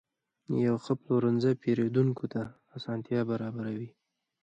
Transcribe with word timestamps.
یو 0.65 0.75
ښه 0.83 0.93
پلورنځی 1.01 1.53
پیرودونکو 1.61 2.25
ته 2.33 2.41
اسانتیا 2.75 3.21
برابروي. 3.31 3.89